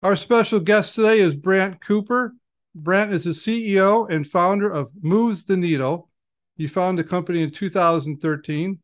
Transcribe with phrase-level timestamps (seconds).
[0.00, 2.32] Our special guest today is Brant Cooper.
[2.72, 6.08] Brant is the CEO and founder of Moves the Needle.
[6.56, 8.78] He founded the company in 2013.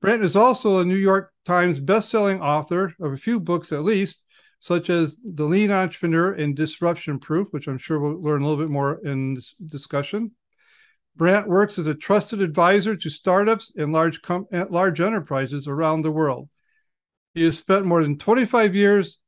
[0.00, 4.22] Brant is also a New York Times bestselling author of a few books at least,
[4.60, 8.62] such as The Lean Entrepreneur and Disruption Proof, which I'm sure we'll learn a little
[8.62, 10.30] bit more in this discussion.
[11.16, 16.12] Brant works as a trusted advisor to startups and large, com- large enterprises around the
[16.12, 16.48] world.
[17.34, 19.18] He has spent more than 25 years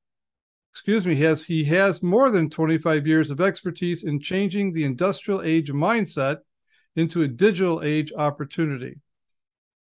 [0.77, 4.85] excuse me, he has he has more than 25 years of expertise in changing the
[4.85, 6.41] industrial age mindset
[6.97, 9.01] into a digital age opportunity.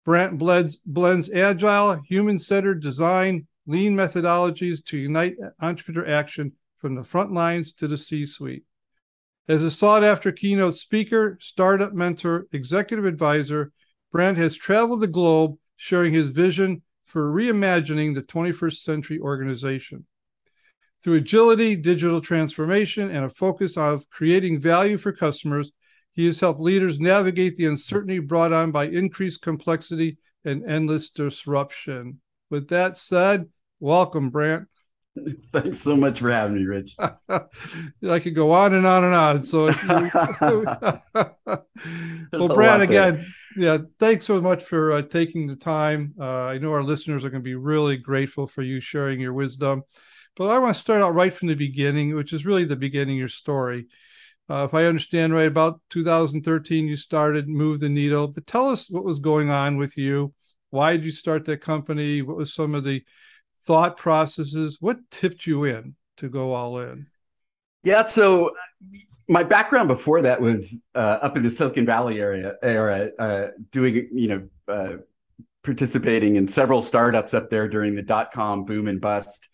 [0.06, 7.34] Brant blends, blends agile, human-centered design, lean methodologies to unite entrepreneur action from the front
[7.34, 8.64] lines to the C-suite.
[9.48, 13.72] As a sought-after keynote speaker, startup mentor, executive advisor,
[14.12, 20.06] Brant has traveled the globe sharing his vision for reimagining the 21st century organization.
[21.06, 25.72] Through agility, digital transformation, and a focus on creating value for customers,
[26.14, 32.20] he has helped leaders navigate the uncertainty brought on by increased complexity and endless disruption.
[32.50, 33.46] With that said,
[33.80, 34.68] welcome, Brant.
[35.54, 36.96] Thanks so much for having me, Rich.
[37.30, 39.44] I could go on and on and on.
[39.44, 39.66] So,
[42.34, 43.24] well, Brant, again,
[43.56, 46.16] yeah, thanks so much for uh, taking the time.
[46.20, 49.34] Uh, I know our listeners are going to be really grateful for you sharing your
[49.34, 49.84] wisdom.
[50.36, 53.16] But I want to start out right from the beginning, which is really the beginning
[53.16, 53.88] of your story.
[54.50, 58.28] Uh, if I understand right, about 2013, you started Move the Needle.
[58.28, 60.34] But tell us what was going on with you.
[60.70, 62.22] Why did you start that company?
[62.22, 63.04] What was some of the
[63.64, 64.78] thought processes?
[64.80, 67.08] What tipped you in to go all in?
[67.84, 68.52] Yeah, so
[69.30, 74.10] my background before that was uh, up in the Silicon Valley area, era, uh, doing
[74.12, 74.98] you know uh,
[75.64, 79.50] participating in several startups up there during the dot com boom and bust.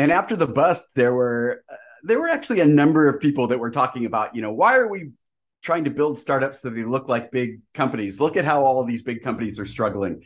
[0.00, 3.58] And after the bust, there were uh, there were actually a number of people that
[3.58, 5.10] were talking about, you know, why are we
[5.62, 8.18] trying to build startups so they look like big companies?
[8.18, 10.22] Look at how all of these big companies are struggling.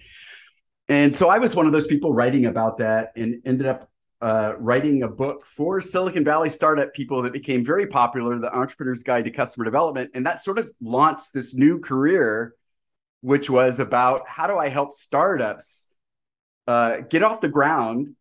[0.88, 3.90] And so I was one of those people writing about that and ended up
[4.20, 9.02] uh, writing a book for Silicon Valley startup people that became very popular, The Entrepreneur's
[9.02, 10.08] Guide to Customer Development.
[10.14, 12.54] And that sort of launched this new career,
[13.22, 15.92] which was about how do I help startups
[16.68, 18.14] uh, get off the ground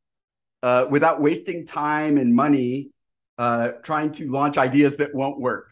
[0.64, 2.90] uh, without wasting time and money
[3.38, 5.70] uh, trying to launch ideas that won't work.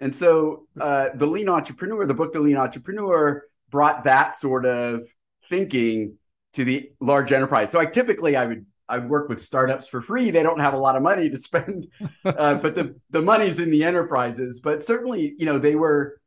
[0.00, 5.02] And so uh, the Lean Entrepreneur, the book The Lean Entrepreneur, brought that sort of
[5.48, 6.18] thinking
[6.54, 7.70] to the large enterprise.
[7.70, 10.30] So I typically I would I would work with startups for free.
[10.30, 11.86] They don't have a lot of money to spend,
[12.24, 14.60] uh, but the the money's in the enterprises.
[14.60, 16.20] But certainly, you know, they were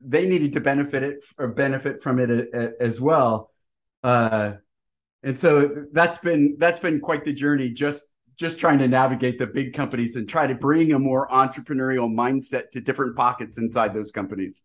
[0.00, 3.50] they needed to benefit it or benefit from it a, a, as well.
[4.02, 4.54] Uh,
[5.24, 8.04] and so that's been that's been quite the journey just
[8.36, 12.70] just trying to navigate the big companies and try to bring a more entrepreneurial mindset
[12.70, 14.62] to different pockets inside those companies.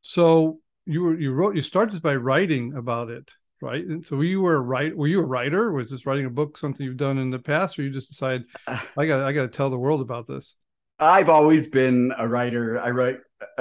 [0.00, 3.30] So you were you wrote you started by writing about it
[3.62, 3.84] right?
[3.86, 5.72] And so you were a write were you a writer?
[5.72, 8.44] Was this writing a book something you've done in the past or you just decided
[8.96, 10.56] i got i got to tell the world about this?
[10.98, 12.80] I've always been a writer.
[12.80, 13.20] I wrote uh,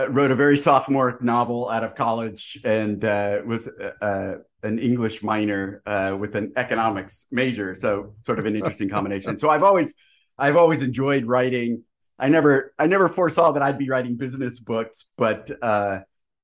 [0.10, 3.68] wrote a very sophomore novel out of college and uh, was
[4.02, 9.38] uh, an English minor uh, with an economics major, so sort of an interesting combination.
[9.38, 9.94] so I've always
[10.38, 11.84] I've always enjoyed writing.
[12.18, 16.00] I never I never foresaw that I'd be writing business books, but uh,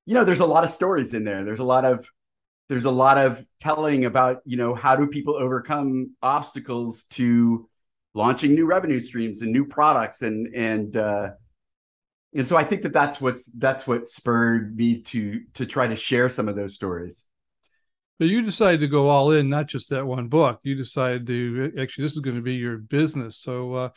[0.06, 1.44] you know, there's a lot of stories in there.
[1.46, 2.06] There's a lot of
[2.69, 7.68] there's a lot of telling about you know how do people overcome obstacles to
[8.13, 11.31] launching new revenue streams and new products and and uh,
[12.33, 15.95] and so I think that that's what's that's what spurred me to to try to
[15.95, 17.25] share some of those stories.
[18.19, 20.60] But you decided to go all in, not just that one book.
[20.63, 23.38] You decided to actually this is going to be your business.
[23.38, 23.89] So uh,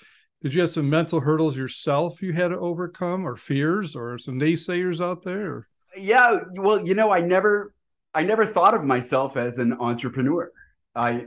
[0.42, 4.38] did you have some mental hurdles yourself you had to overcome, or fears, or some
[4.38, 5.68] naysayers out there?
[5.96, 7.74] Yeah, well, you know, I never
[8.14, 10.50] I never thought of myself as an entrepreneur.
[10.94, 11.26] I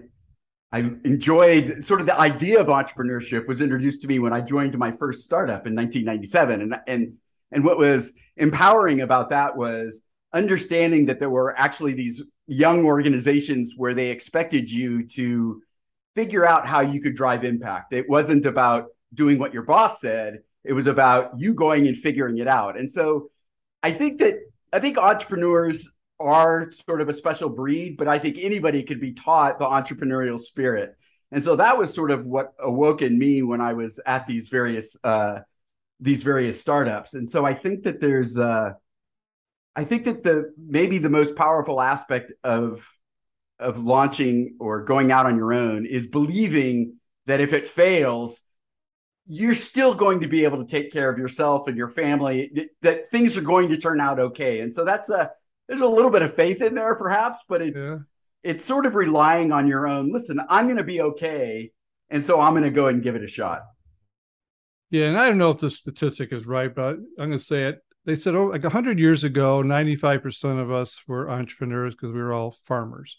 [0.72, 4.78] I enjoyed sort of the idea of entrepreneurship was introduced to me when I joined
[4.78, 7.14] my first startup in 1997 and and
[7.52, 10.04] and what was empowering about that was
[10.34, 15.62] understanding that there were actually these young organizations where they expected you to
[16.16, 17.94] figure out how you could drive impact.
[17.94, 22.40] It wasn't about doing what your boss said, It was about you going and figuring
[22.40, 22.78] it out.
[22.78, 23.30] And so
[23.84, 24.36] I think that
[24.74, 29.14] I think entrepreneurs are sort of a special breed, but I think anybody could be
[29.14, 30.96] taught the entrepreneurial spirit.
[31.31, 34.48] And so that was sort of what awoke in me when I was at these
[34.50, 35.40] various uh,
[36.00, 37.14] these various startups.
[37.14, 38.72] And so I think that there's uh,
[39.75, 42.88] I think that the maybe the most powerful aspect of
[43.60, 48.44] of launching or going out on your own is believing that if it fails,
[49.25, 52.69] you're still going to be able to take care of yourself and your family, that,
[52.81, 54.62] that things are going to turn out okay.
[54.62, 55.31] And so that's a
[55.68, 57.98] there's a little bit of faith in there perhaps, but it's yeah.
[58.44, 60.12] it's sort of relying on your own.
[60.12, 61.72] Listen, I'm going to be okay,
[62.10, 63.62] and so I'm going to go and give it a shot.
[64.90, 67.66] Yeah, and I don't know if the statistic is right, but I'm going to say
[67.66, 67.80] it.
[68.06, 72.31] They said, oh, like 100 years ago, 95% of us were entrepreneurs because we were
[72.31, 73.18] all farmers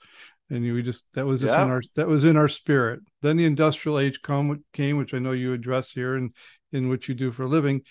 [0.50, 1.64] and we just that was just yeah.
[1.64, 3.00] in our that was in our spirit.
[3.22, 6.34] Then the industrial age come came, which I know you address here and
[6.72, 7.82] in what you do for a living,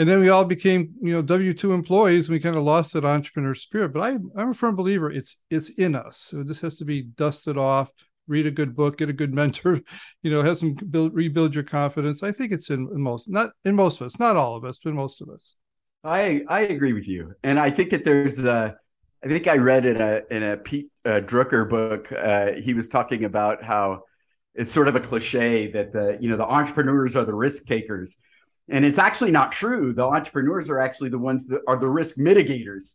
[0.00, 2.26] and then we all became you know W two employees.
[2.26, 3.92] And we kind of lost that entrepreneur spirit.
[3.92, 6.18] But I I'm a firm believer it's it's in us.
[6.18, 7.92] So this has to be dusted off.
[8.26, 9.80] Read a good book, get a good mentor,
[10.22, 12.22] you know, have some build, rebuild your confidence.
[12.22, 14.78] I think it's in, in most, not in most of us, not all of us,
[14.82, 15.56] but most of us.
[16.02, 18.72] I I agree with you, and I think that there's uh
[19.22, 22.10] I think I read in a in a Pete uh, Drucker book.
[22.10, 24.00] Uh, he was talking about how
[24.54, 28.16] it's sort of a cliche that the you know the entrepreneurs are the risk takers,
[28.70, 29.92] and it's actually not true.
[29.92, 32.94] The entrepreneurs are actually the ones that are the risk mitigators.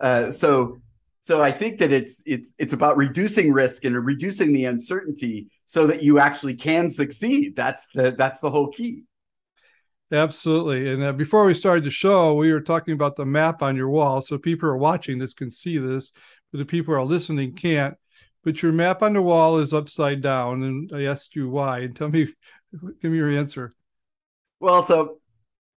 [0.00, 0.80] Uh, so
[1.20, 5.86] so I think that it's it's it's about reducing risk and reducing the uncertainty so
[5.88, 7.56] that you actually can succeed.
[7.56, 9.02] That's the that's the whole key.
[10.12, 10.92] Absolutely.
[10.92, 13.88] And uh, before we started the show, we were talking about the map on your
[13.88, 14.20] wall.
[14.20, 16.12] So people are watching this can see this,
[16.52, 17.96] but the people who are listening can't.
[18.44, 20.62] But your map on the wall is upside down.
[20.62, 21.80] And I asked you why.
[21.80, 22.32] And tell me,
[23.02, 23.74] give me your answer.
[24.60, 25.18] Well, so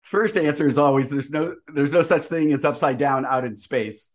[0.03, 3.55] first answer is always there's no there's no such thing as upside down out in
[3.55, 4.11] space.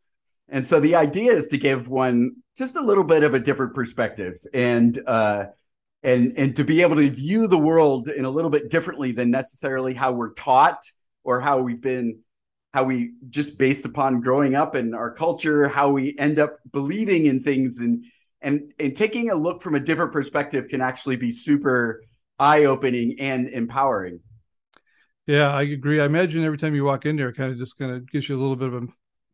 [0.48, 3.74] And so the idea is to give one just a little bit of a different
[3.74, 4.34] perspective.
[4.54, 5.46] And uh
[6.02, 9.30] and and to be able to view the world in a little bit differently than
[9.30, 10.82] necessarily how we're taught
[11.24, 12.18] or how we've been
[12.74, 17.26] how we just based upon growing up in our culture how we end up believing
[17.26, 18.04] in things and
[18.40, 22.02] and and taking a look from a different perspective can actually be super
[22.38, 24.18] eye-opening and empowering
[25.26, 27.78] yeah i agree i imagine every time you walk in there it kind of just
[27.78, 28.86] kind of gives you a little bit of a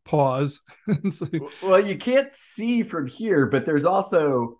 [0.04, 0.62] pause
[1.62, 4.58] well you can't see from here but there's also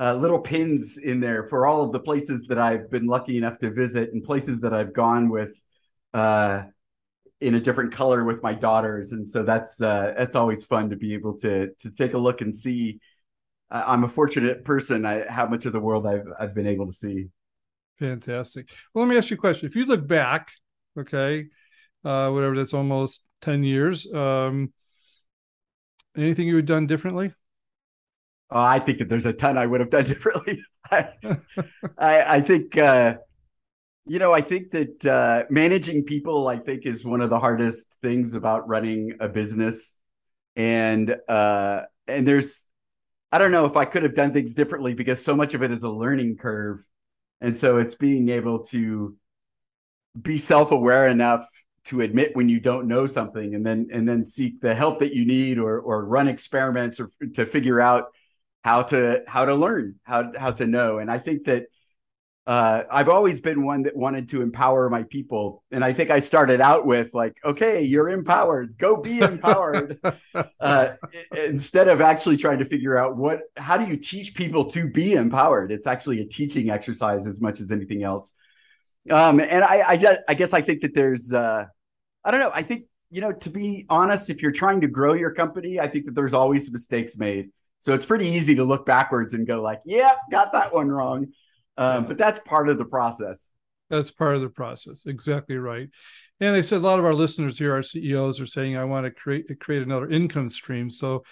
[0.00, 3.58] uh, little pins in there for all of the places that I've been lucky enough
[3.58, 5.52] to visit and places that I've gone with
[6.14, 6.64] uh,
[7.40, 10.96] in a different color with my daughters, and so that's uh, that's always fun to
[10.96, 13.00] be able to to take a look and see.
[13.70, 15.04] I'm a fortunate person.
[15.04, 17.26] I, how much of the world I've I've been able to see.
[17.98, 18.70] Fantastic.
[18.94, 19.66] Well, let me ask you a question.
[19.66, 20.52] If you look back,
[20.98, 21.46] okay,
[22.04, 24.12] uh, whatever that's almost ten years.
[24.12, 24.72] Um,
[26.16, 27.32] anything you had done differently?
[28.50, 30.62] Oh, I think that there's a ton I would have done differently.
[30.90, 31.08] I,
[31.98, 33.16] I, I, think, uh,
[34.06, 37.98] you know, I think that uh, managing people, I think, is one of the hardest
[38.02, 39.98] things about running a business.
[40.56, 42.66] And uh, and there's,
[43.30, 45.70] I don't know if I could have done things differently because so much of it
[45.70, 46.84] is a learning curve,
[47.40, 49.14] and so it's being able to
[50.22, 51.46] be self-aware enough
[51.84, 55.14] to admit when you don't know something and then and then seek the help that
[55.14, 58.08] you need or or run experiments or to figure out
[58.64, 61.66] how to how to learn how how to know and i think that
[62.48, 66.18] uh, I've always been one that wanted to empower my people, and I think I
[66.18, 68.78] started out with like, "Okay, you're empowered.
[68.78, 70.00] Go be empowered,"
[70.58, 70.92] uh,
[71.46, 75.12] instead of actually trying to figure out what how do you teach people to be
[75.12, 75.70] empowered.
[75.70, 78.32] It's actually a teaching exercise as much as anything else.
[79.10, 81.64] Um, and I, I, just, I guess I think that there's, uh,
[82.24, 82.50] I don't know.
[82.52, 85.88] I think you know, to be honest, if you're trying to grow your company, I
[85.88, 87.50] think that there's always mistakes made.
[87.80, 91.28] So it's pretty easy to look backwards and go like, "Yeah, got that one wrong."
[91.76, 93.50] Um, but that's part of the process.
[93.88, 95.04] That's part of the process.
[95.06, 95.88] Exactly right.
[96.40, 99.06] And I said a lot of our listeners here, our CEOs, are saying, "I want
[99.06, 101.24] to create create another income stream." So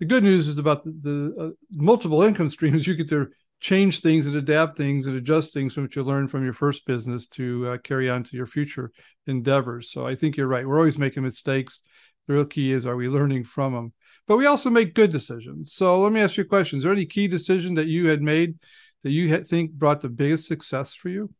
[0.00, 2.86] the good news is about the, the uh, multiple income streams.
[2.86, 3.28] You get to
[3.60, 6.86] change things and adapt things and adjust things from what you learned from your first
[6.86, 8.90] business to uh, carry on to your future
[9.26, 9.90] endeavors.
[9.92, 10.66] So I think you're right.
[10.66, 11.82] We're always making mistakes.
[12.26, 13.92] The real key is, are we learning from them?
[14.30, 15.74] but we also make good decisions.
[15.74, 16.76] So let me ask you a question.
[16.76, 18.54] Is there any key decision that you had made
[19.02, 21.34] that you think brought the biggest success for you?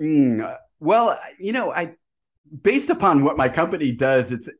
[0.00, 1.94] Mm, well, you know, I
[2.62, 4.50] based upon what my company does, it's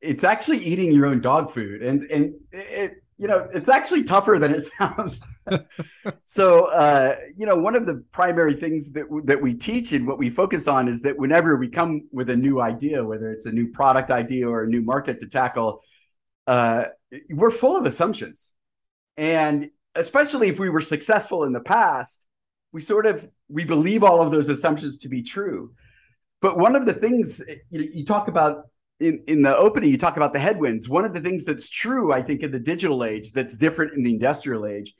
[0.00, 4.38] it's actually eating your own dog food, and and it, you know, it's actually tougher
[4.38, 5.26] than it sounds.
[6.24, 10.18] so, uh, you know, one of the primary things that that we teach and what
[10.18, 13.52] we focus on is that whenever we come with a new idea, whether it's a
[13.52, 15.82] new product idea or a new market to tackle,
[16.46, 16.84] uh,
[17.30, 18.52] we're full of assumptions,
[19.16, 22.28] and especially if we were successful in the past,
[22.72, 25.72] we sort of we believe all of those assumptions to be true.
[26.40, 28.66] But one of the things you, you talk about
[29.00, 30.88] in, in the opening, you talk about the headwinds.
[30.88, 34.02] One of the things that's true, I think, in the digital age that's different in
[34.02, 34.94] the industrial age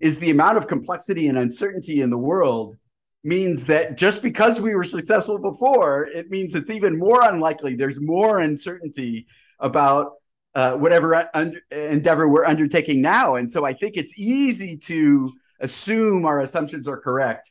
[0.00, 2.76] is the amount of complexity and uncertainty in the world
[3.24, 7.74] means that just because we were successful before, it means it's even more unlikely.
[7.74, 9.26] There's more uncertainty
[9.58, 10.12] about
[10.54, 11.28] uh, whatever
[11.70, 13.36] endeavor we're undertaking now.
[13.36, 17.50] And so I think it's easy to assume our assumptions are correct.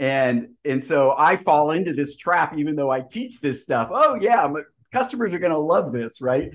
[0.00, 3.90] And and so I fall into this trap, even though I teach this stuff.
[3.92, 4.48] Oh yeah,
[4.94, 6.50] customers are going to love this, right?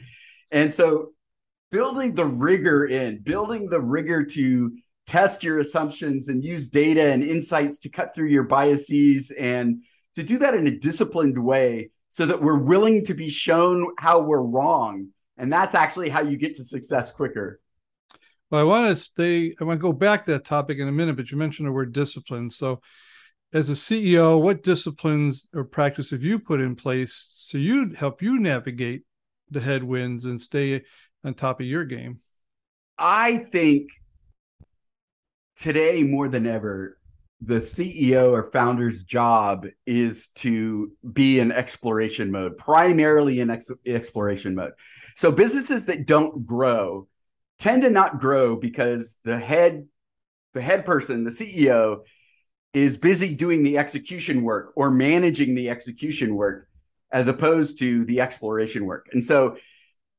[0.51, 1.09] And so
[1.71, 4.71] building the rigor in, building the rigor to
[5.05, 9.83] test your assumptions and use data and insights to cut through your biases and
[10.15, 14.21] to do that in a disciplined way so that we're willing to be shown how
[14.21, 15.09] we're wrong.
[15.37, 17.59] And that's actually how you get to success quicker.
[18.49, 20.91] Well, I want to stay, I want to go back to that topic in a
[20.91, 22.49] minute, but you mentioned the word discipline.
[22.49, 22.81] So
[23.51, 28.21] as a CEO, what disciplines or practice have you put in place so you help
[28.21, 29.03] you navigate
[29.49, 30.83] the headwinds and stay
[31.23, 32.19] on top of your game?
[32.97, 33.89] I think
[35.55, 36.97] today more than ever,
[37.41, 44.55] the CEO or founder's job is to be in exploration mode, primarily in ex- exploration
[44.55, 44.73] mode.
[45.15, 47.07] So businesses that don't grow
[47.57, 49.87] tend to not grow because the head
[50.53, 51.99] the head person, the CEO
[52.73, 56.67] is busy doing the execution work or managing the execution work
[57.11, 59.07] as opposed to the exploration work.
[59.13, 59.57] And so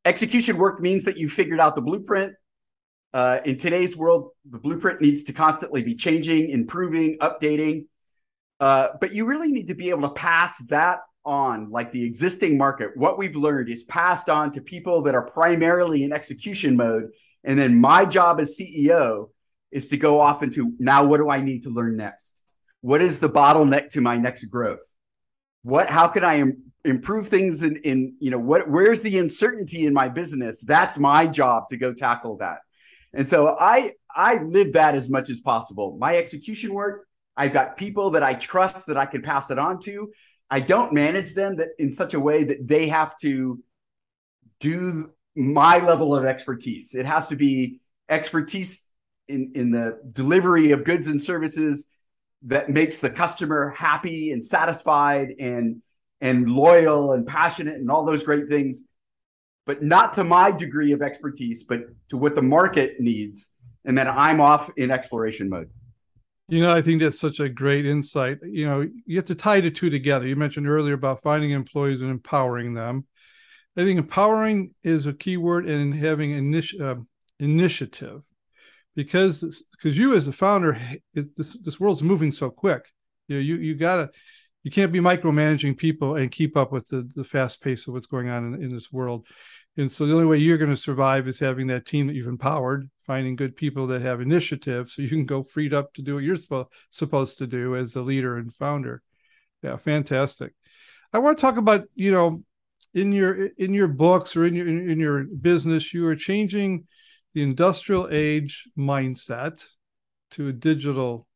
[0.05, 2.35] execution work means that you figured out the blueprint.
[3.13, 7.87] Uh, in today's world, the blueprint needs to constantly be changing, improving, updating.
[8.59, 12.57] Uh, but you really need to be able to pass that on, like the existing
[12.57, 12.97] market.
[12.97, 17.11] What we've learned is passed on to people that are primarily in execution mode.
[17.45, 19.29] And then my job as CEO
[19.71, 22.40] is to go off into now what do I need to learn next?
[22.83, 24.83] What is the bottleneck to my next growth?
[25.63, 29.87] What how can i Im- improve things in in you know what where's the uncertainty
[29.87, 30.63] in my business?
[30.63, 32.61] That's my job to go tackle that.
[33.13, 35.97] And so i i live that as much as possible.
[35.99, 37.07] My execution work
[37.37, 40.11] i've got people that i trust that i can pass it on to.
[40.53, 43.63] I don't manage them that in such a way that they have to
[44.59, 45.07] do
[45.37, 46.95] my level of expertise.
[46.95, 48.87] It has to be expertise
[49.29, 51.91] in in the delivery of goods and services
[52.43, 55.83] that makes the customer happy and satisfied and
[56.23, 58.83] and loyal and passionate and all those great things.
[59.67, 63.55] But not to my degree of expertise but to what the market needs.
[63.85, 65.71] And then i'm off in exploration mode.
[66.49, 68.39] You know i think that's such a great insight.
[68.43, 70.27] You know you have to tie the two together.
[70.27, 73.07] You mentioned earlier about finding employees and empowering them.
[73.77, 76.97] I think empowering is a key word in having initi- uh,
[77.39, 78.23] initiative
[78.97, 80.79] because because you as a founder
[81.15, 82.83] this this world's moving so quick.
[83.29, 84.11] You know you you gotta
[84.63, 88.07] you can't be micromanaging people and keep up with the the fast pace of what's
[88.07, 89.27] going on in, in this world.
[89.77, 92.27] And so the only way you're going to survive is having that team that you've
[92.27, 96.15] empowered finding good people that have initiative so you can go freed up to do
[96.15, 96.37] what you're
[96.91, 99.03] supposed to do as a leader and founder.
[99.63, 100.53] Yeah fantastic.
[101.13, 102.43] I want to talk about you know
[102.95, 106.87] in your in your books or in your in, in your business you are changing
[107.35, 109.65] the industrial age mindset
[110.33, 111.27] to a digital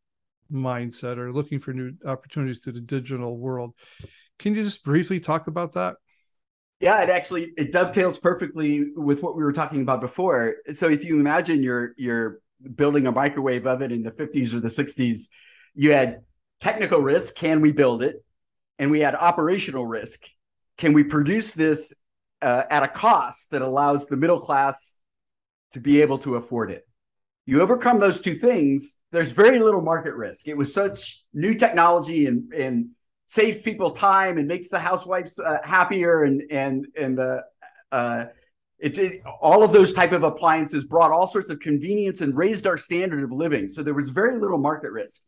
[0.53, 3.75] mindset or looking for new opportunities to the digital world.
[4.39, 5.97] Can you just briefly talk about that?
[6.81, 10.57] Yeah, it actually it dovetails perfectly with what we were talking about before.
[10.73, 12.41] So if you imagine you're you're
[12.75, 15.29] building a microwave oven in the 50s or the 60s,
[15.75, 16.21] you had
[16.61, 18.25] technical risk, can we build it?
[18.79, 20.27] And we had operational risk.
[20.77, 21.95] Can we produce this
[22.43, 25.01] uh, at a cost that allows the middle class
[25.75, 26.87] to be able to afford it.
[27.47, 30.49] You overcome those two things, there's very little market risk.
[30.49, 32.89] It was such new technology and and
[33.27, 37.45] saves people time and makes the housewives uh, happier and and and the
[37.93, 38.27] uh,
[38.79, 42.67] it's it, all of those type of appliances brought all sorts of convenience and raised
[42.67, 43.69] our standard of living.
[43.69, 45.21] So there was very little market risk.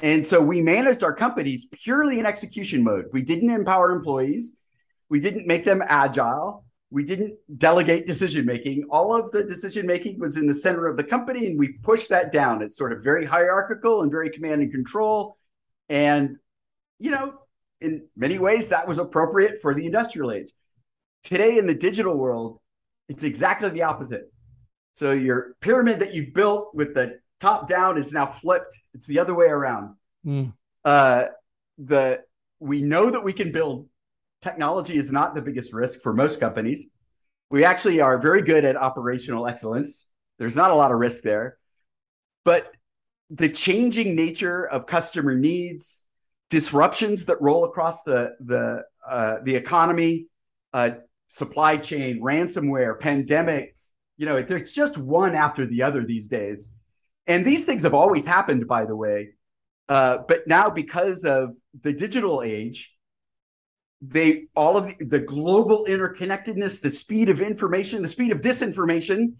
[0.00, 3.06] And so we managed our companies purely in execution mode.
[3.12, 4.56] We didn't empower employees.
[5.08, 8.86] We didn't make them agile we didn't delegate decision making.
[8.90, 12.10] All of the decision making was in the center of the company, and we pushed
[12.10, 12.62] that down.
[12.62, 15.36] It's sort of very hierarchical and very command and control.
[15.88, 16.36] And,
[16.98, 17.34] you know,
[17.80, 20.52] in many ways, that was appropriate for the industrial age.
[21.24, 22.60] Today, in the digital world,
[23.08, 24.32] it's exactly the opposite.
[24.92, 28.78] So your pyramid that you've built with the top down is now flipped.
[28.94, 29.96] It's the other way around.
[30.24, 30.52] Mm.
[30.84, 31.26] Uh,
[31.78, 32.22] the
[32.60, 33.88] we know that we can build.
[34.44, 36.90] Technology is not the biggest risk for most companies.
[37.50, 40.06] We actually are very good at operational excellence.
[40.38, 41.56] There's not a lot of risk there,
[42.44, 42.70] but
[43.30, 46.02] the changing nature of customer needs,
[46.50, 50.26] disruptions that roll across the the uh, the economy,
[50.74, 50.90] uh,
[51.28, 53.74] supply chain, ransomware, pandemic.
[54.18, 56.74] You know, it's just one after the other these days,
[57.26, 59.30] and these things have always happened, by the way.
[59.88, 62.93] Uh, but now, because of the digital age,
[64.08, 69.34] they all of the, the global interconnectedness, the speed of information, the speed of disinformation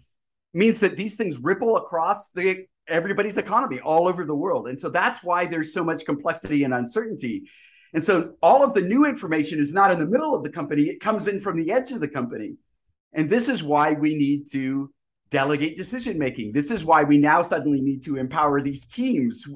[0.53, 4.67] means that these things ripple across the everybody's economy all over the world.
[4.67, 7.43] And so that's why there's so much complexity and uncertainty.
[7.93, 10.83] And so all of the new information is not in the middle of the company,
[10.83, 12.55] it comes in from the edge of the company.
[13.13, 14.91] And this is why we need to
[15.29, 16.51] delegate decision making.
[16.51, 19.47] This is why we now suddenly need to empower these teams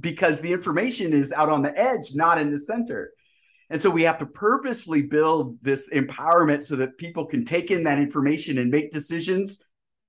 [0.00, 3.12] because the information is out on the edge, not in the center.
[3.70, 7.84] And so we have to purposely build this empowerment so that people can take in
[7.84, 9.58] that information and make decisions,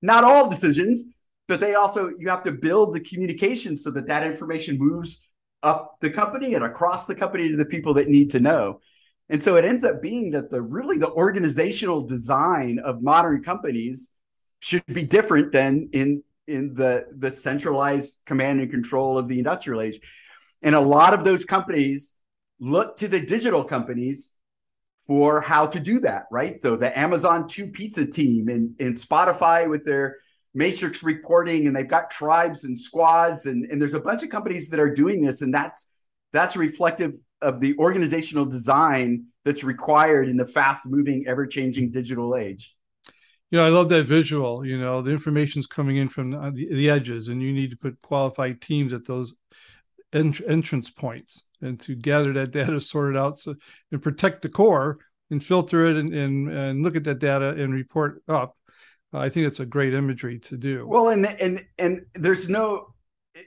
[0.00, 1.04] not all decisions,
[1.48, 5.28] but they also you have to build the communication so that that information moves
[5.62, 8.80] up the company and across the company to the people that need to know.
[9.28, 14.10] And so it ends up being that the really the organizational design of modern companies
[14.60, 19.80] should be different than in in the the centralized command and control of the industrial
[19.80, 19.98] age.
[20.62, 22.14] And a lot of those companies
[22.60, 24.34] look to the digital companies
[25.06, 26.60] for how to do that right?
[26.60, 30.16] So the Amazon two pizza team and, and Spotify with their
[30.54, 34.68] matrix reporting and they've got tribes and squads and, and there's a bunch of companies
[34.68, 35.86] that are doing this and that's
[36.32, 42.36] that's reflective of the organizational design that's required in the fast moving ever changing digital
[42.36, 42.76] age.
[43.50, 46.90] You know i love that visual you know the information's coming in from the, the
[46.90, 49.36] edges and you need to put qualified teams at those
[50.12, 53.54] ent- entrance points and to gather that data sort it out so
[53.92, 54.98] and protect the core
[55.30, 58.56] and filter it and, and, and look at that data and report up
[59.12, 60.86] I think it's a great imagery to do.
[60.86, 62.94] Well, and and and there's no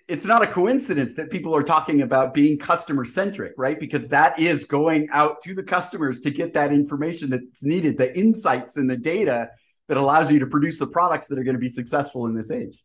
[0.08, 3.80] it's not a coincidence that people are talking about being customer centric, right?
[3.80, 8.18] Because that is going out to the customers to get that information that's needed, the
[8.18, 9.50] insights and the data
[9.88, 12.52] that allows you to produce the products that are going to be successful in this
[12.52, 12.78] age.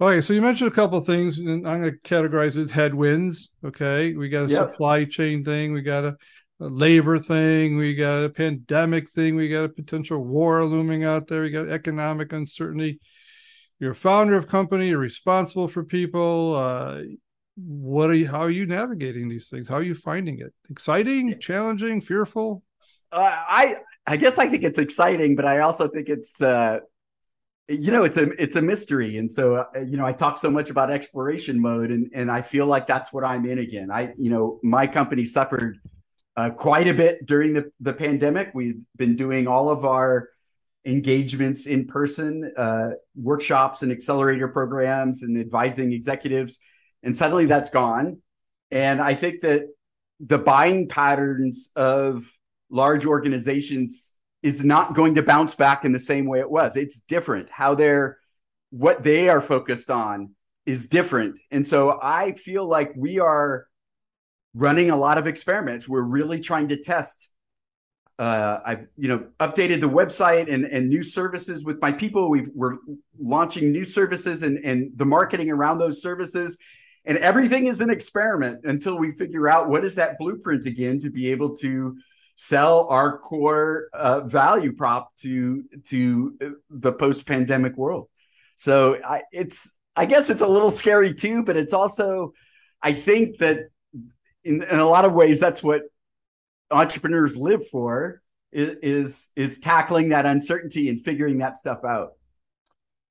[0.00, 2.70] Okay, so you mentioned a couple of things, and I'm going to categorize it as
[2.70, 3.50] headwinds.
[3.62, 4.70] Okay, we got a yep.
[4.70, 6.16] supply chain thing, we got a
[6.60, 11.26] a labor thing, we got a pandemic thing, we got a potential war looming out
[11.26, 13.00] there, we got economic uncertainty.
[13.78, 16.54] You're a founder of company, you're responsible for people.
[16.54, 17.00] Uh,
[17.56, 19.68] what are you how are you navigating these things?
[19.68, 20.52] How are you finding it?
[20.70, 22.62] Exciting, challenging, fearful?
[23.10, 26.80] Uh, I I guess I think it's exciting, but I also think it's uh
[27.70, 30.50] you know it's a it's a mystery and so uh, you know i talk so
[30.50, 34.12] much about exploration mode and and i feel like that's what i'm in again i
[34.18, 35.78] you know my company suffered
[36.36, 38.50] uh, quite a bit during the, the pandemic.
[38.54, 40.30] We've been doing all of our
[40.86, 46.58] engagements in person, uh, workshops and accelerator programs and advising executives.
[47.02, 48.22] And suddenly that's gone.
[48.70, 49.64] And I think that
[50.20, 52.24] the buying patterns of
[52.70, 56.76] large organizations is not going to bounce back in the same way it was.
[56.76, 57.50] It's different.
[57.50, 58.18] How they're,
[58.70, 60.34] what they are focused on
[60.66, 61.38] is different.
[61.50, 63.66] And so I feel like we are
[64.54, 65.88] running a lot of experiments.
[65.88, 67.30] We're really trying to test.
[68.18, 72.30] Uh, I've you know updated the website and and new services with my people.
[72.30, 72.76] We've we're
[73.18, 76.58] launching new services and and the marketing around those services,
[77.06, 81.10] and everything is an experiment until we figure out what is that blueprint again to
[81.10, 81.96] be able to
[82.40, 86.38] sell our core uh, value prop to to
[86.70, 88.08] the post pandemic world.
[88.56, 92.32] So I, it's I guess it's a little scary too, but it's also
[92.82, 93.68] I think that
[94.42, 95.82] in, in a lot of ways, that's what
[96.70, 98.22] entrepreneurs live for
[98.52, 102.12] is, is is tackling that uncertainty and figuring that stuff out.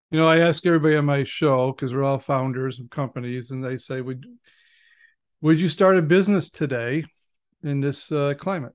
[0.09, 3.63] You know, I ask everybody on my show because we're all founders of companies, and
[3.63, 4.25] they say, "Would
[5.41, 7.05] would you start a business today
[7.61, 8.73] in this uh, climate?"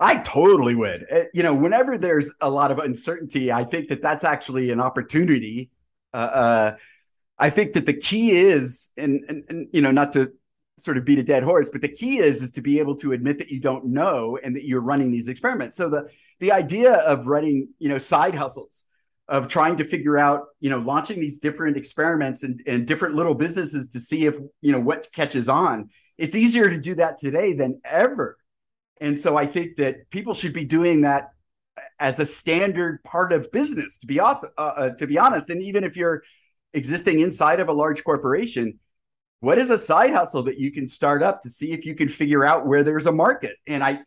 [0.00, 1.06] I totally would.
[1.12, 4.80] Uh, you know, whenever there's a lot of uncertainty, I think that that's actually an
[4.80, 5.70] opportunity.
[6.14, 6.76] Uh, uh,
[7.38, 10.32] I think that the key is, and, and, and you know, not to
[10.80, 13.12] sort of beat a dead horse but the key is is to be able to
[13.12, 16.08] admit that you don't know and that you're running these experiments so the
[16.38, 18.84] the idea of running you know side hustles
[19.28, 23.34] of trying to figure out you know launching these different experiments and, and different little
[23.34, 27.52] businesses to see if you know what catches on it's easier to do that today
[27.52, 28.38] than ever
[29.00, 31.30] and so i think that people should be doing that
[31.98, 33.98] as a standard part of business.
[33.98, 36.22] To be awesome, uh, uh, to be honest, and even if you're
[36.74, 38.78] existing inside of a large corporation,
[39.40, 42.08] what is a side hustle that you can start up to see if you can
[42.08, 43.56] figure out where there's a market?
[43.66, 44.00] And I,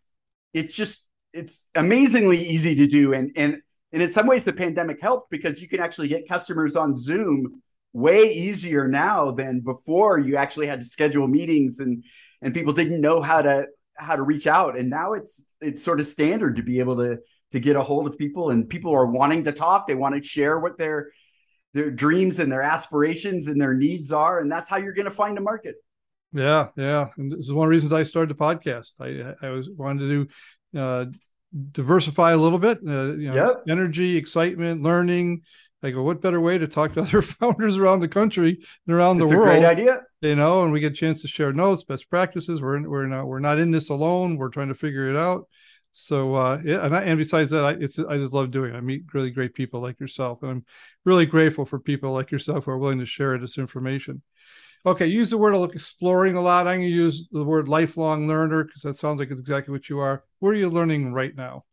[0.53, 3.57] it's just it's amazingly easy to do, and and
[3.91, 7.61] and in some ways the pandemic helped because you can actually get customers on Zoom
[7.93, 12.03] way easier now than before you actually had to schedule meetings and
[12.41, 14.77] and people didn't know how to how to reach out.
[14.77, 17.19] And now it's it's sort of standard to be able to
[17.51, 18.49] to get a hold of people.
[18.49, 19.87] And people are wanting to talk.
[19.87, 21.11] They want to share what their
[21.73, 24.39] their dreams and their aspirations and their needs are.
[24.39, 25.75] And that's how you're going to find a market.
[26.31, 27.09] Yeah yeah.
[27.17, 28.93] And this is one of the reasons i started the podcast.
[28.99, 31.05] I i was wanted to do uh
[31.71, 33.63] diversify a little bit uh, you know yep.
[33.69, 35.43] energy excitement learning
[35.83, 39.21] I go, what better way to talk to other founders around the country and around
[39.21, 39.49] it's the world?
[39.49, 40.01] Great idea.
[40.21, 42.61] You know, and we get a chance to share notes, best practices.
[42.61, 44.37] We're we're not we're not in this alone.
[44.37, 45.47] We're trying to figure it out.
[45.91, 48.73] So uh, yeah, and, I, and besides that, I, it's I just love doing.
[48.73, 48.77] It.
[48.77, 50.65] I meet really great people like yourself, and I'm
[51.05, 54.21] really grateful for people like yourself who are willing to share this information.
[54.85, 56.67] Okay, use the word exploring a lot.
[56.67, 59.87] I'm going to use the word lifelong learner because that sounds like it's exactly what
[59.87, 60.23] you are.
[60.39, 61.63] What are you learning right now?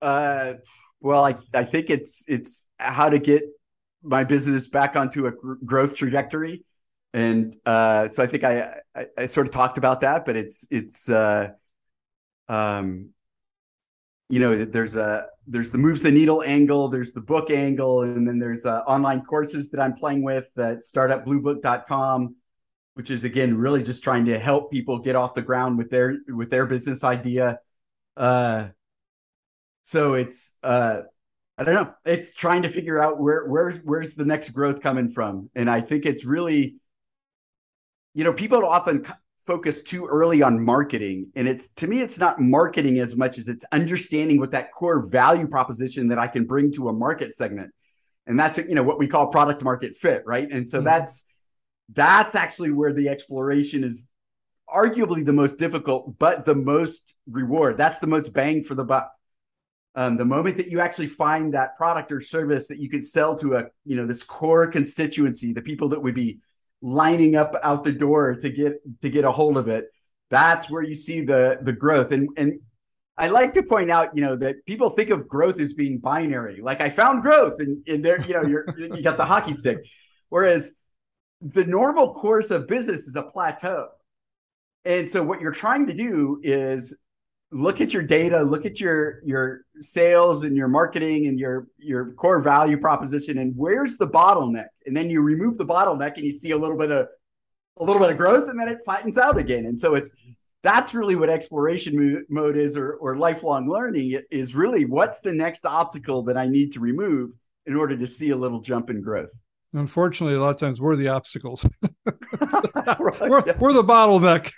[0.00, 0.54] Uh,
[1.00, 3.42] well, I I think it's it's how to get
[4.02, 6.64] my business back onto a gr- growth trajectory,
[7.12, 10.66] and uh, so I think I, I, I sort of talked about that, but it's
[10.70, 11.48] it's uh,
[12.48, 13.10] um,
[14.28, 18.26] you know, there's a there's the moves the needle angle, there's the book angle, and
[18.28, 22.36] then there's uh, online courses that I'm playing with at startupbluebook.com,
[22.94, 26.18] which is again really just trying to help people get off the ground with their
[26.28, 27.58] with their business idea.
[28.16, 28.68] Uh,
[29.88, 31.00] so it's uh
[31.56, 31.94] I don't know.
[32.04, 35.80] It's trying to figure out where where where's the next growth coming from, and I
[35.80, 36.76] think it's really,
[38.14, 39.06] you know, people often
[39.46, 43.48] focus too early on marketing, and it's to me, it's not marketing as much as
[43.48, 47.72] it's understanding what that core value proposition that I can bring to a market segment,
[48.26, 50.48] and that's you know what we call product market fit, right?
[50.52, 50.84] And so mm-hmm.
[50.84, 51.24] that's
[51.94, 54.10] that's actually where the exploration is
[54.68, 57.78] arguably the most difficult, but the most reward.
[57.78, 59.10] That's the most bang for the buck
[59.98, 63.36] um, the moment that you actually find that product or service that you can sell
[63.36, 66.38] to a you know this core constituency the people that would be
[66.82, 69.86] lining up out the door to get to get a hold of it
[70.30, 72.60] that's where you see the the growth and and
[73.20, 76.60] I like to point out, you know, that people think of growth as being binary.
[76.62, 79.78] Like I found growth, and, and there, you know, you're you got the hockey stick.
[80.28, 80.76] Whereas
[81.42, 83.88] the normal course of business is a plateau.
[84.84, 86.96] And so what you're trying to do is
[87.50, 92.12] look at your data, look at your your sales and your marketing and your your
[92.12, 94.68] core value proposition, and where's the bottleneck?
[94.86, 97.08] And then you remove the bottleneck, and you see a little bit of
[97.78, 99.66] a little bit of growth, and then it flattens out again.
[99.66, 100.10] And so it's
[100.62, 105.64] that's really what exploration mode is, or or lifelong learning is really what's the next
[105.64, 107.32] obstacle that I need to remove
[107.66, 109.30] in order to see a little jump in growth.
[109.74, 111.66] Unfortunately, a lot of times we're the obstacles.
[112.06, 114.50] we're, we're the bottleneck.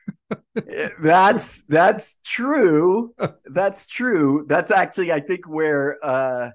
[1.03, 3.15] That's that's true.
[3.47, 4.45] That's true.
[4.49, 6.51] That's actually, I think, where uh,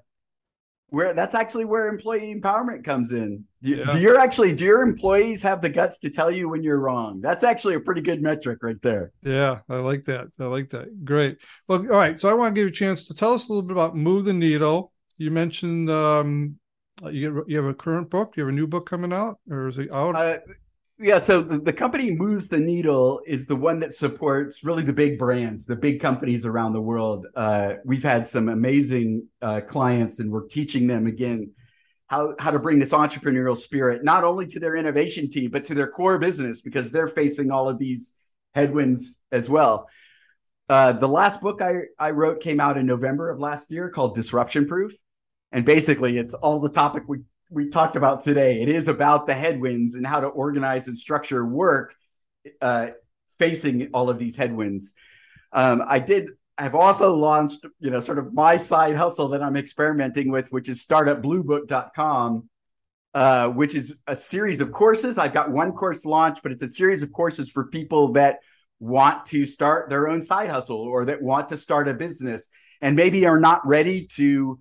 [0.90, 3.44] where that's actually where employee empowerment comes in.
[3.62, 3.86] Do, yeah.
[3.86, 7.20] do your actually do your employees have the guts to tell you when you're wrong?
[7.20, 9.12] That's actually a pretty good metric right there.
[9.22, 10.28] Yeah, I like that.
[10.38, 11.04] I like that.
[11.04, 11.38] Great.
[11.68, 12.18] Well, all right.
[12.20, 13.96] So I want to give you a chance to tell us a little bit about
[13.96, 14.92] Move the Needle.
[15.18, 16.56] You mentioned um,
[17.10, 18.34] you you have a current book?
[18.34, 20.14] Do you have a new book coming out, or is it out?
[20.14, 20.38] Uh,
[20.98, 21.18] yeah.
[21.18, 25.18] So the, the company moves the needle is the one that supports really the big
[25.18, 27.26] brands, the big companies around the world.
[27.34, 31.52] Uh, we've had some amazing uh, clients, and we're teaching them again
[32.08, 35.74] how how to bring this entrepreneurial spirit not only to their innovation team but to
[35.74, 38.16] their core business because they're facing all of these
[38.54, 39.88] headwinds as well.
[40.68, 44.14] Uh, the last book I, I wrote came out in November of last year called
[44.14, 44.92] Disruption Proof
[45.52, 47.18] and basically it's all the topic we
[47.50, 48.60] we talked about today.
[48.60, 51.94] It is about the headwinds and how to organize and structure work
[52.60, 52.88] uh,
[53.38, 54.94] facing all of these headwinds.
[55.52, 56.30] Um, I did.
[56.58, 60.68] I've also launched, you know, sort of my side hustle that I'm experimenting with, which
[60.68, 62.48] is startupbluebook.com,
[63.14, 65.18] uh, which is a series of courses.
[65.18, 68.38] I've got one course launched, but it's a series of courses for people that
[68.78, 72.48] want to start their own side hustle or that want to start a business
[72.80, 74.58] and maybe are not ready to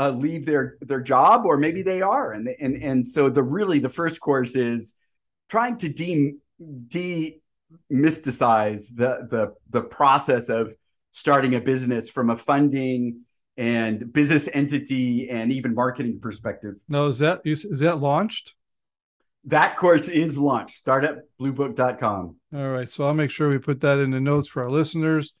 [0.00, 3.78] uh, leave their their job, or maybe they are, and and and so the really
[3.78, 4.96] the first course is
[5.48, 6.38] trying to de
[6.88, 10.72] demysticize the the the process of
[11.10, 13.20] starting a business from a funding
[13.58, 16.76] and business entity and even marketing perspective.
[16.88, 18.54] No, is that is, is that launched?
[19.44, 20.82] That course is launched.
[20.82, 22.36] Startupbluebook.com.
[22.54, 25.34] All right, so I'll make sure we put that in the notes for our listeners.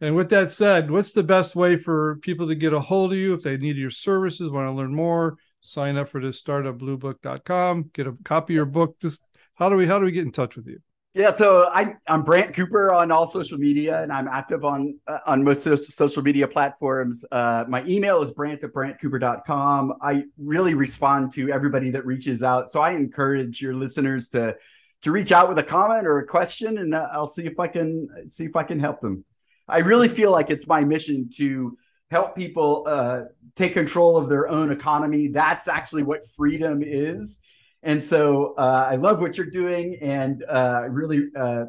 [0.00, 3.18] And with that said, what's the best way for people to get a hold of
[3.18, 7.90] you if they need your services, want to learn more, sign up for this startupbluebook.com,
[7.92, 8.98] get a copy of your book.
[9.00, 10.78] Just how do we how do we get in touch with you?
[11.14, 15.18] Yeah, so I, I'm Brant Cooper on all social media, and I'm active on uh,
[15.26, 17.24] on most social media platforms.
[17.32, 19.94] Uh, my email is brant at brantcooper.com.
[20.00, 24.56] I really respond to everybody that reaches out, so I encourage your listeners to
[25.02, 27.66] to reach out with a comment or a question, and uh, I'll see if I
[27.66, 29.24] can see if I can help them.
[29.68, 31.76] I really feel like it's my mission to
[32.10, 33.22] help people uh,
[33.54, 35.28] take control of their own economy.
[35.28, 37.40] That's actually what freedom is.
[37.82, 41.64] And so uh, I love what you're doing and uh, really uh,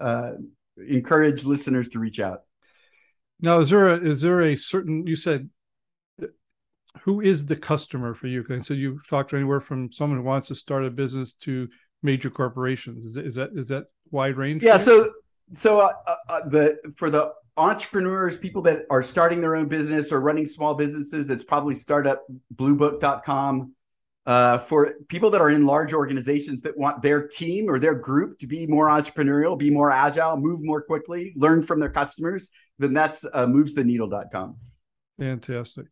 [0.00, 0.32] uh,
[0.76, 2.40] encourage listeners to reach out.
[3.40, 5.48] Now, is there a, is there a certain, you said,
[7.02, 8.44] who is the customer for you?
[8.48, 11.68] And so you talked to anywhere from someone who wants to start a business to
[12.02, 13.04] major corporations.
[13.04, 14.62] Is, is that, is that wide range?
[14.62, 14.78] Yeah.
[14.78, 15.10] So
[15.52, 20.12] so uh, uh, uh, the for the entrepreneurs, people that are starting their own business
[20.12, 23.72] or running small businesses, it's probably startupbluebook.com.
[24.26, 28.36] Uh, for people that are in large organizations that want their team or their group
[28.40, 32.92] to be more entrepreneurial, be more agile, move more quickly, learn from their customers, then
[32.92, 34.56] that's uh, movestheneedle.com.
[35.20, 35.86] Fantastic.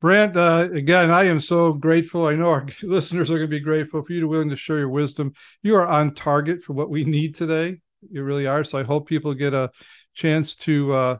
[0.00, 2.26] Brant, uh, again, I am so grateful.
[2.26, 4.78] I know our listeners are going to be grateful for you to willing to share
[4.78, 5.32] your wisdom.
[5.62, 7.78] You are on target for what we need today.
[8.10, 8.64] You really are.
[8.64, 9.70] So I hope people get a
[10.14, 11.16] chance to uh,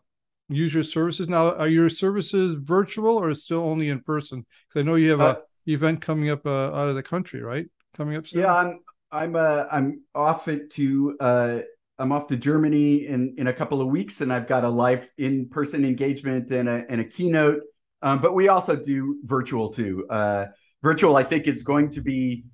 [0.48, 1.28] use your services.
[1.28, 4.44] Now, are your services virtual or still only in person?
[4.68, 7.42] Because I know you have uh, a event coming up uh, out of the country,
[7.42, 7.66] right?
[7.96, 8.40] Coming up soon.
[8.40, 11.58] Yeah, I'm I'm uh, I'm off it to uh,
[11.98, 15.10] I'm off to Germany in in a couple of weeks, and I've got a live
[15.18, 17.62] in person engagement and a and a keynote.
[18.02, 20.06] Um, but we also do virtual too.
[20.08, 20.46] Uh,
[20.82, 22.44] virtual, I think, is going to be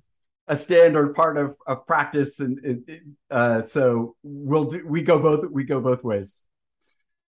[0.47, 2.87] a standard part of, of practice and
[3.31, 6.45] uh, so we'll do we go both we go both ways.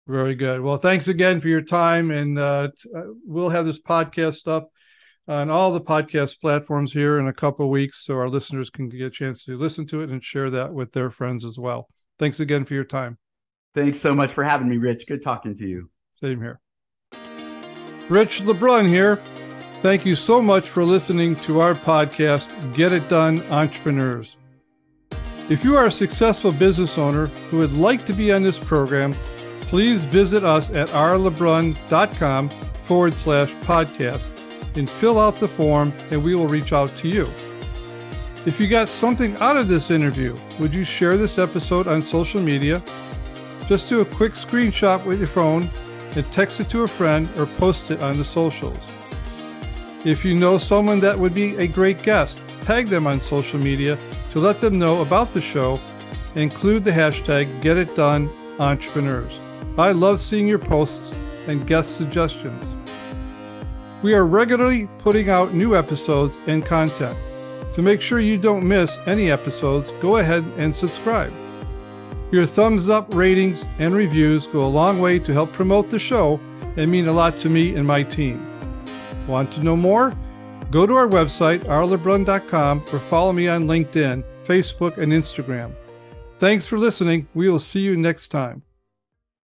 [0.07, 0.61] Very good.
[0.61, 4.69] Well thanks again for your time and uh, uh, we'll have this podcast up
[5.27, 9.01] on all the podcast platforms here in a couple weeks so our listeners can get
[9.01, 11.87] a chance to listen to it and share that with their friends as well.
[12.19, 13.17] Thanks again for your time.
[13.73, 15.07] Thanks so much for having me rich.
[15.07, 15.89] Good talking to you.
[16.13, 16.59] Same here.
[18.07, 19.19] Rich LeBrun here
[19.85, 24.35] Thank you so much for listening to our podcast, Get It Done Entrepreneurs.
[25.47, 29.13] If you are a successful business owner who would like to be on this program,
[29.61, 32.49] please visit us at rlebrun.com
[32.81, 34.27] forward slash podcast
[34.75, 37.29] and fill out the form, and we will reach out to you.
[38.47, 42.41] If you got something out of this interview, would you share this episode on social
[42.41, 42.81] media?
[43.67, 45.69] Just do a quick screenshot with your phone
[46.15, 48.79] and text it to a friend or post it on the socials.
[50.05, 53.97] If you know someone that would be a great guest, tag them on social media
[54.29, 55.79] to let them know about the show.
[56.35, 59.39] Include the hashtag GetItDoneEntrepreneurs.
[59.79, 61.11] I love seeing your posts
[61.47, 62.71] and guest suggestions.
[64.03, 67.17] We are regularly putting out new episodes and content.
[67.73, 71.33] To make sure you don't miss any episodes, go ahead and subscribe.
[72.31, 76.39] Your thumbs up, ratings, and reviews go a long way to help promote the show
[76.77, 78.54] and mean a lot to me and my team.
[79.27, 80.15] Want to know more?
[80.71, 85.73] Go to our website, rlebrun.com, or follow me on LinkedIn, Facebook, and Instagram.
[86.37, 87.27] Thanks for listening.
[87.33, 88.64] We will see you next time.